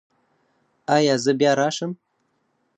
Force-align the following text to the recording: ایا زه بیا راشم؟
ایا 0.95 1.15
زه 1.23 1.31
بیا 1.39 1.51
راشم؟ 1.59 1.91